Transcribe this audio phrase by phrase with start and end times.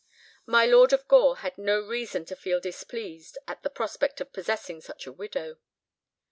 [0.47, 4.81] My Lord of Gore had no reason to feel displeased at the prospect of possessing
[4.81, 5.57] such a widow.